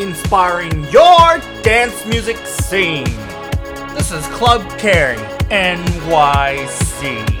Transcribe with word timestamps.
inspiring 0.00 0.84
your 0.84 1.38
dance 1.62 2.06
music 2.06 2.38
scene. 2.46 3.04
This 3.94 4.12
is 4.12 4.26
Club 4.28 4.66
Carry 4.78 5.18
NYC. 5.50 7.39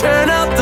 Turn 0.00 0.30
up 0.30 0.59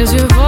mes 0.00 0.14
yeux 0.14 0.39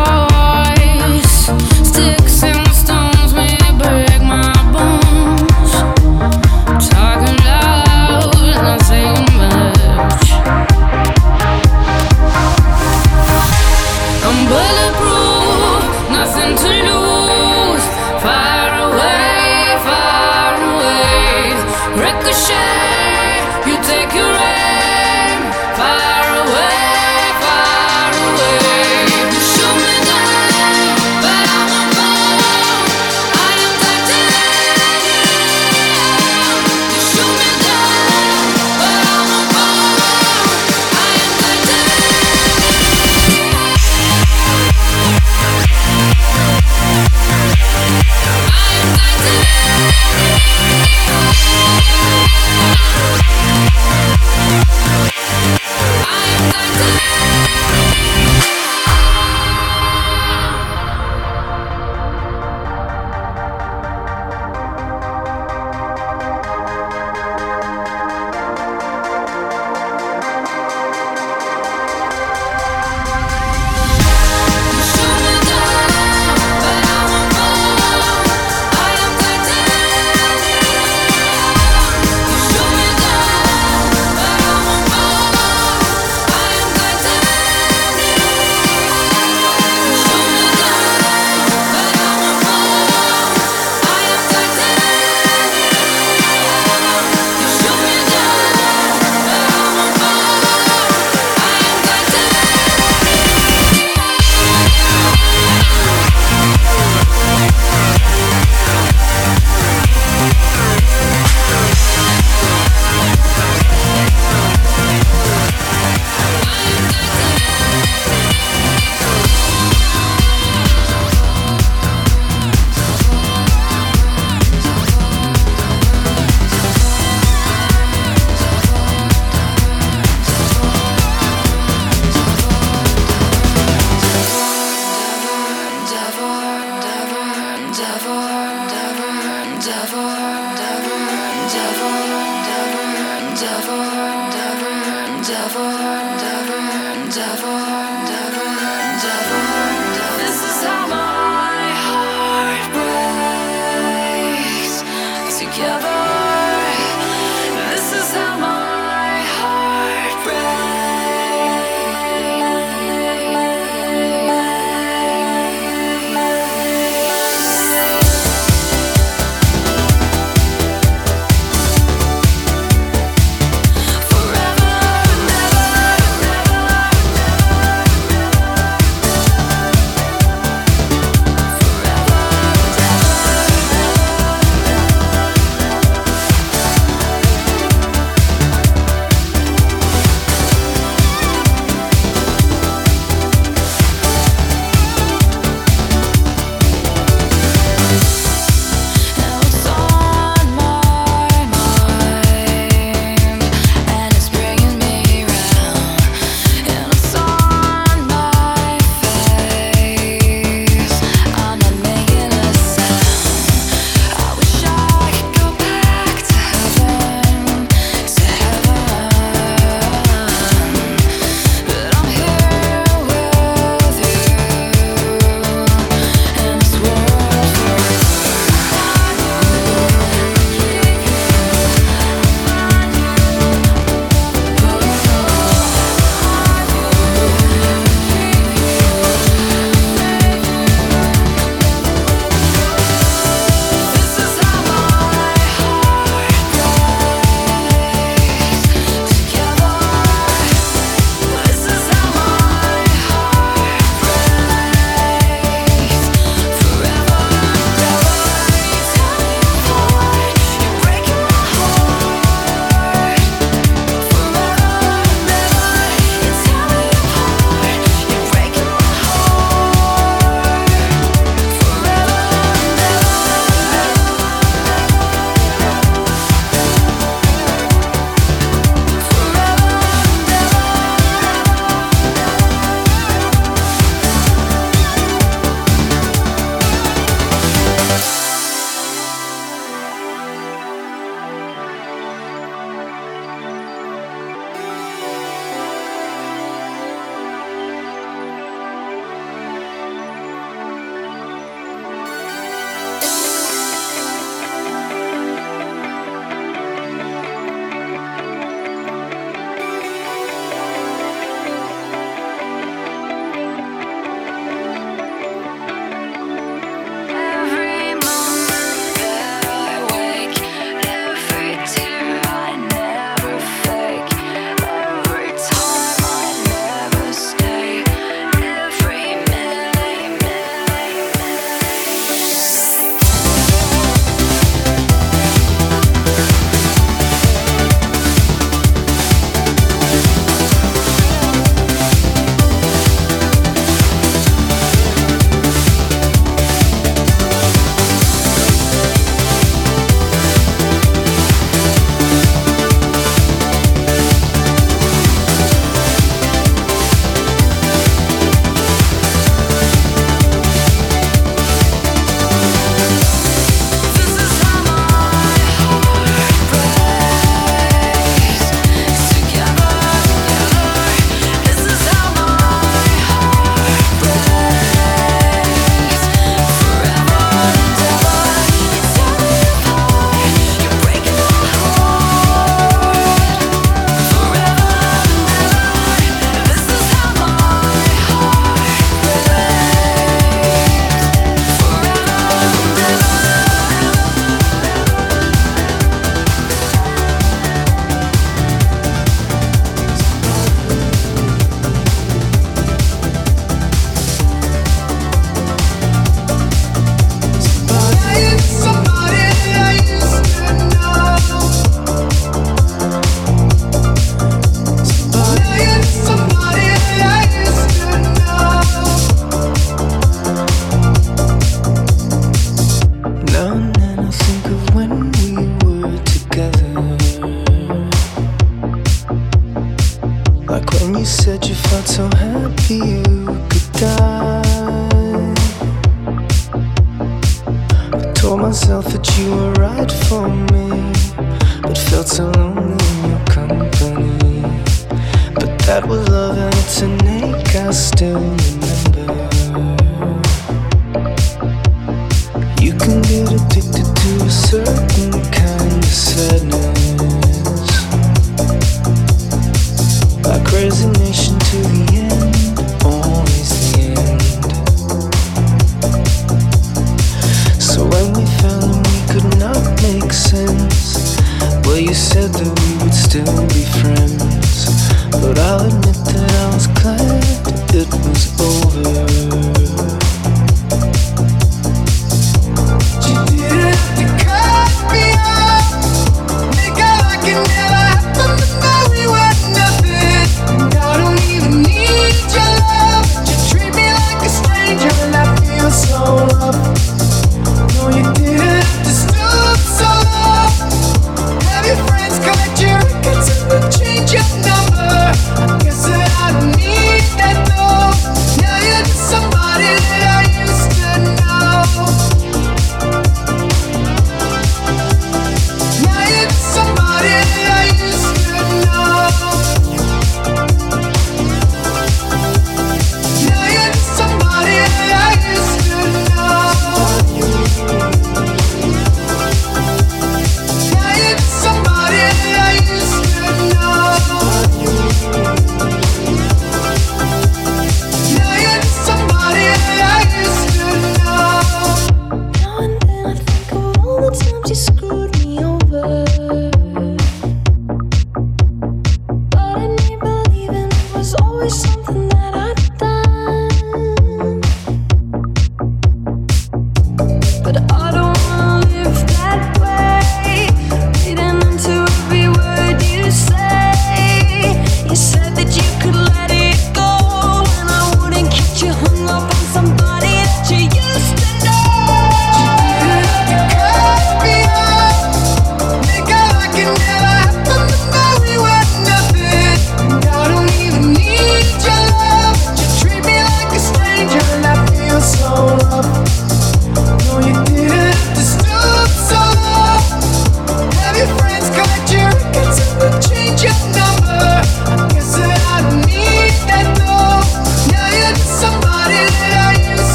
it 477.74 477.88
was 478.04 478.40
over. 478.40 479.51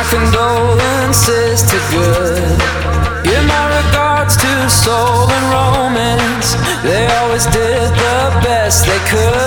my 0.00 0.08
condolences 0.08 1.62
to 1.62 1.76
good. 1.90 2.58
Give 3.22 3.44
my 3.44 3.84
regards 3.84 4.34
to 4.36 4.70
soul 4.70 5.28
and 5.28 5.46
romance. 5.52 6.54
They 6.82 7.06
always 7.18 7.44
did 7.46 7.90
the 7.92 8.40
best 8.42 8.86
they 8.86 8.98
could. 9.10 9.39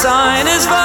sign 0.00 0.46
is. 0.46 0.79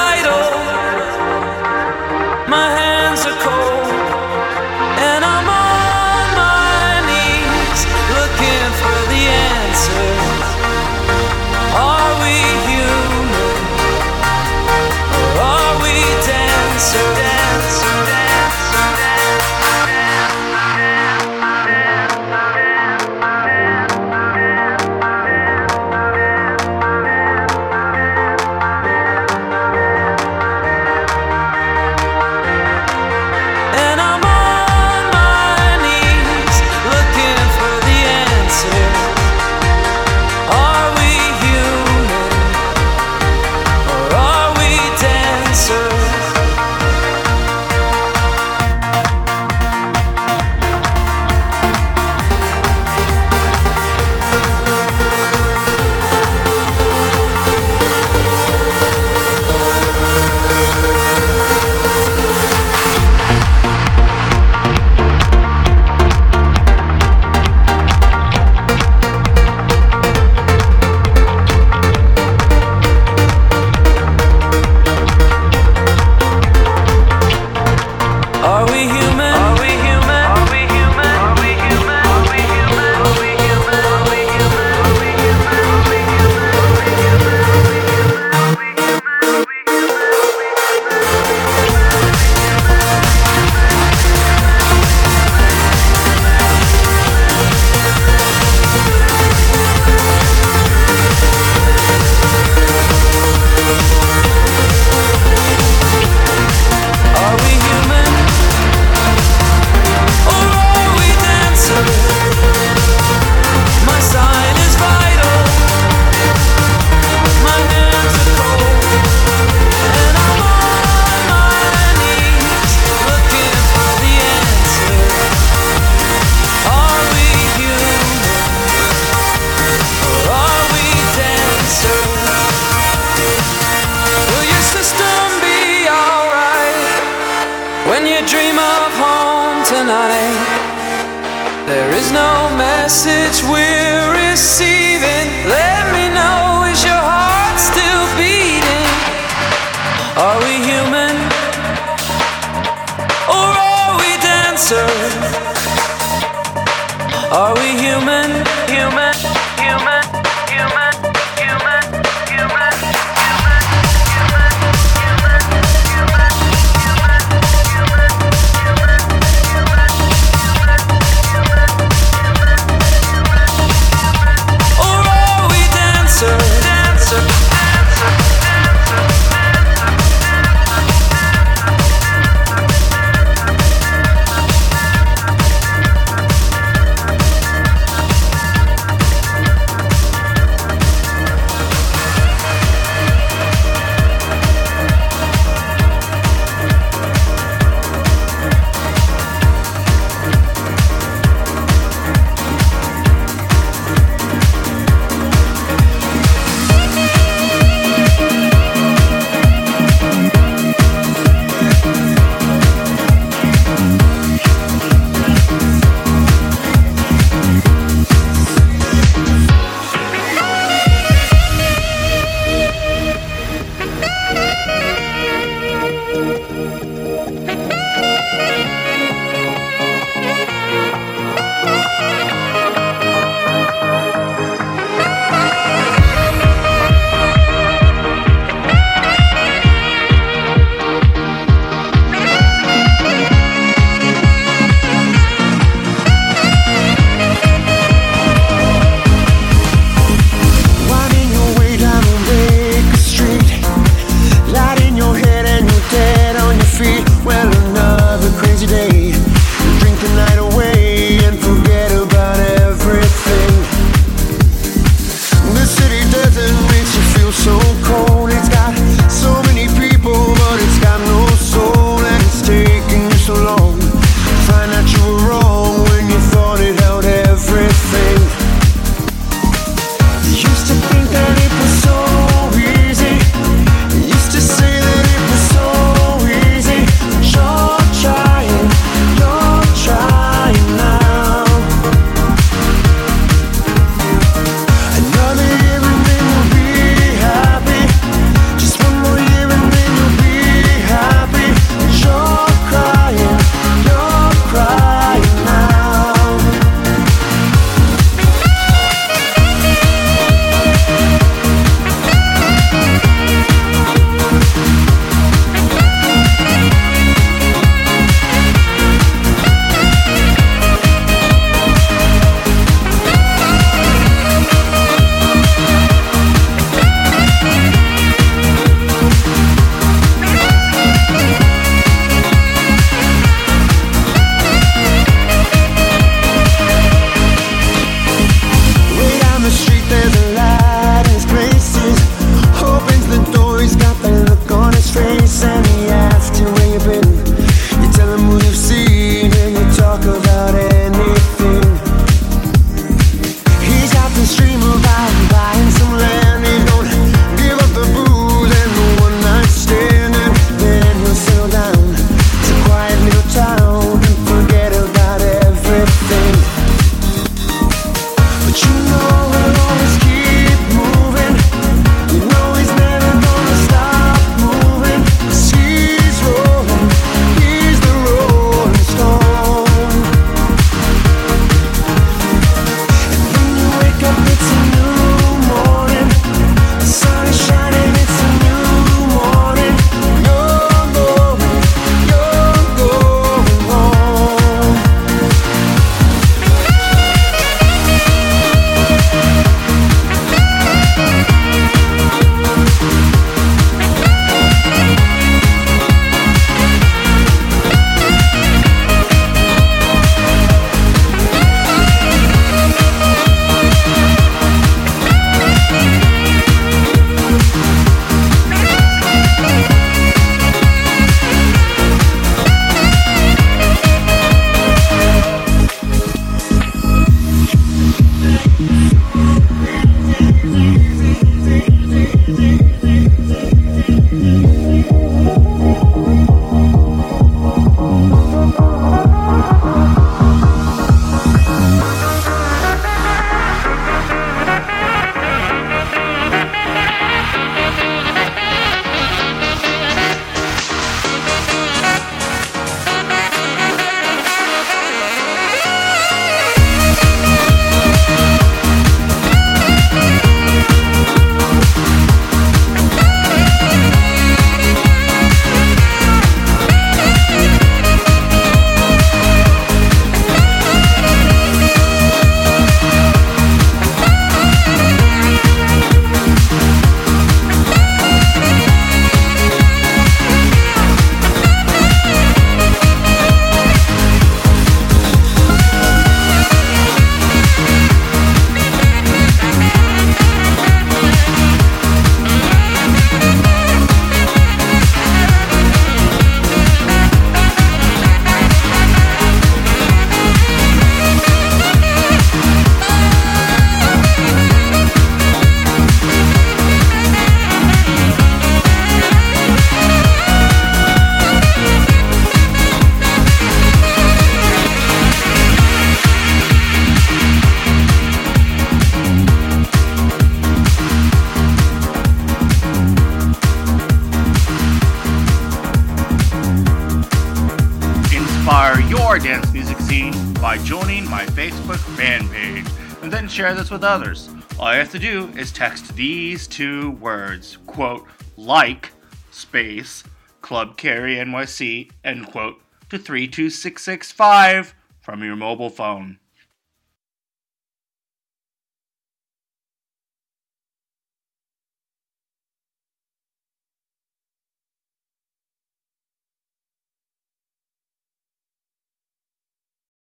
This 533.66 533.72
with 533.72 533.84
others. 533.84 534.30
All 534.60 534.72
you 534.72 534.78
have 534.78 534.92
to 534.92 534.98
do 534.98 535.28
is 535.36 535.50
text 535.50 535.96
these 535.96 536.46
two 536.46 536.92
words, 536.92 537.58
quote, 537.66 538.06
like, 538.36 538.92
space, 539.32 540.04
Club 540.40 540.76
Carry 540.76 541.16
NYC, 541.16 541.90
end 542.04 542.28
quote, 542.28 542.60
to 542.90 542.98
32665 542.98 544.74
from 545.00 545.24
your 545.24 545.34
mobile 545.34 545.70
phone. 545.70 546.18